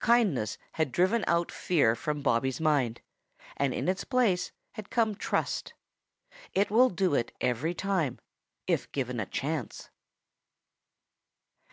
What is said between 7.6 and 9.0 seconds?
time, if